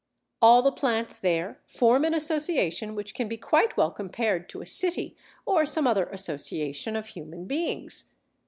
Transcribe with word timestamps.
All 0.41 0.63
the 0.63 0.71
plants 0.71 1.19
there 1.19 1.59
form 1.67 2.05
an 2.05 2.15
association 2.15 2.95
which 2.95 3.13
can 3.13 3.27
be 3.27 3.37
quite 3.37 3.77
well 3.77 3.91
compared 3.91 4.49
to 4.49 4.61
a 4.61 4.65
city 4.65 5.15
or 5.45 5.63
some 5.67 5.85
other 5.85 6.07
association 6.07 6.95
of 6.95 7.09
human 7.09 7.45
beings. 7.45 8.11